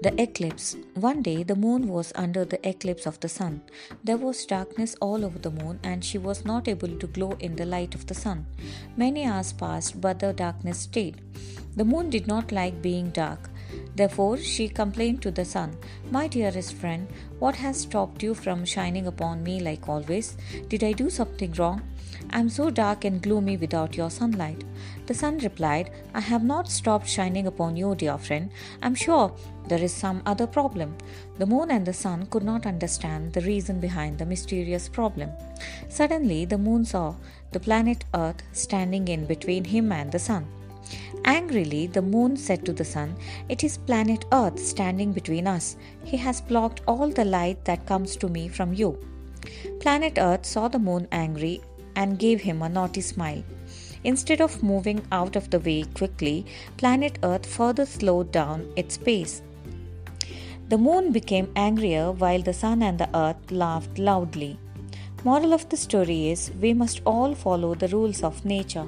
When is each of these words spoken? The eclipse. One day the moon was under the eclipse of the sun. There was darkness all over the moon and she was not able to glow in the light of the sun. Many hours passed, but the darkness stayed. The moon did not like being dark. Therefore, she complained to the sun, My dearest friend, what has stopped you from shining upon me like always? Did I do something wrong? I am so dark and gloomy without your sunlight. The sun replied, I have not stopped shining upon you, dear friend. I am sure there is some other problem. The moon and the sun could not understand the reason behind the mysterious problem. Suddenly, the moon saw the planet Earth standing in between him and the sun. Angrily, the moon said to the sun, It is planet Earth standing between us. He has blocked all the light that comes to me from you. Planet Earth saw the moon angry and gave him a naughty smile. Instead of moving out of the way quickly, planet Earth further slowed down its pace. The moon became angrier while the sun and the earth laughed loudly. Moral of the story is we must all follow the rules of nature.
The 0.00 0.14
eclipse. 0.22 0.76
One 0.94 1.22
day 1.22 1.42
the 1.42 1.56
moon 1.56 1.88
was 1.88 2.12
under 2.14 2.44
the 2.44 2.60
eclipse 2.68 3.04
of 3.04 3.18
the 3.18 3.28
sun. 3.28 3.62
There 4.04 4.16
was 4.16 4.46
darkness 4.46 4.94
all 5.00 5.24
over 5.24 5.40
the 5.40 5.50
moon 5.50 5.80
and 5.82 6.04
she 6.04 6.18
was 6.18 6.44
not 6.44 6.68
able 6.68 6.96
to 6.96 7.06
glow 7.08 7.32
in 7.40 7.56
the 7.56 7.66
light 7.66 7.96
of 7.96 8.06
the 8.06 8.14
sun. 8.14 8.46
Many 8.96 9.24
hours 9.26 9.52
passed, 9.52 10.00
but 10.00 10.20
the 10.20 10.32
darkness 10.32 10.78
stayed. 10.78 11.20
The 11.74 11.84
moon 11.84 12.10
did 12.10 12.28
not 12.28 12.52
like 12.52 12.80
being 12.80 13.10
dark. 13.10 13.50
Therefore, 13.94 14.36
she 14.36 14.68
complained 14.68 15.22
to 15.22 15.30
the 15.30 15.44
sun, 15.44 15.76
My 16.10 16.28
dearest 16.28 16.74
friend, 16.74 17.08
what 17.38 17.56
has 17.56 17.80
stopped 17.80 18.22
you 18.22 18.34
from 18.34 18.64
shining 18.64 19.06
upon 19.06 19.42
me 19.42 19.60
like 19.60 19.88
always? 19.88 20.36
Did 20.68 20.84
I 20.84 20.92
do 20.92 21.10
something 21.10 21.52
wrong? 21.52 21.82
I 22.30 22.40
am 22.40 22.48
so 22.48 22.70
dark 22.70 23.04
and 23.04 23.22
gloomy 23.22 23.56
without 23.56 23.96
your 23.96 24.10
sunlight. 24.10 24.64
The 25.06 25.14
sun 25.14 25.38
replied, 25.38 25.90
I 26.14 26.20
have 26.20 26.44
not 26.44 26.70
stopped 26.70 27.08
shining 27.08 27.46
upon 27.46 27.76
you, 27.76 27.94
dear 27.94 28.18
friend. 28.18 28.50
I 28.82 28.86
am 28.86 28.94
sure 28.94 29.32
there 29.68 29.82
is 29.82 29.92
some 29.92 30.22
other 30.26 30.46
problem. 30.46 30.96
The 31.38 31.46
moon 31.46 31.70
and 31.70 31.86
the 31.86 31.92
sun 31.92 32.26
could 32.26 32.42
not 32.42 32.66
understand 32.66 33.32
the 33.32 33.40
reason 33.42 33.80
behind 33.80 34.18
the 34.18 34.26
mysterious 34.26 34.88
problem. 34.88 35.30
Suddenly, 35.88 36.44
the 36.44 36.58
moon 36.58 36.84
saw 36.84 37.14
the 37.52 37.60
planet 37.60 38.04
Earth 38.14 38.42
standing 38.52 39.08
in 39.08 39.24
between 39.24 39.64
him 39.64 39.90
and 39.92 40.12
the 40.12 40.18
sun. 40.18 40.46
Angrily, 41.24 41.86
the 41.86 42.02
moon 42.02 42.36
said 42.36 42.64
to 42.64 42.72
the 42.72 42.84
sun, 42.84 43.16
It 43.48 43.64
is 43.64 43.76
planet 43.76 44.24
Earth 44.32 44.58
standing 44.58 45.12
between 45.12 45.46
us. 45.46 45.76
He 46.04 46.16
has 46.16 46.40
blocked 46.40 46.82
all 46.86 47.08
the 47.08 47.24
light 47.24 47.64
that 47.64 47.86
comes 47.86 48.16
to 48.16 48.28
me 48.28 48.48
from 48.48 48.72
you. 48.72 48.98
Planet 49.80 50.18
Earth 50.18 50.46
saw 50.46 50.68
the 50.68 50.78
moon 50.78 51.08
angry 51.12 51.60
and 51.96 52.18
gave 52.18 52.40
him 52.40 52.62
a 52.62 52.68
naughty 52.68 53.00
smile. 53.00 53.42
Instead 54.04 54.40
of 54.40 54.62
moving 54.62 55.02
out 55.10 55.36
of 55.36 55.50
the 55.50 55.60
way 55.60 55.82
quickly, 55.82 56.46
planet 56.76 57.18
Earth 57.22 57.46
further 57.46 57.84
slowed 57.84 58.30
down 58.32 58.72
its 58.76 58.96
pace. 58.96 59.42
The 60.68 60.76
moon 60.76 61.12
became 61.12 61.50
angrier 61.56 62.12
while 62.12 62.42
the 62.42 62.52
sun 62.52 62.82
and 62.82 62.98
the 62.98 63.08
earth 63.16 63.50
laughed 63.50 63.98
loudly. 63.98 64.58
Moral 65.24 65.54
of 65.54 65.66
the 65.70 65.78
story 65.78 66.28
is 66.28 66.50
we 66.60 66.74
must 66.74 67.00
all 67.06 67.34
follow 67.34 67.74
the 67.74 67.88
rules 67.88 68.22
of 68.22 68.44
nature. 68.44 68.86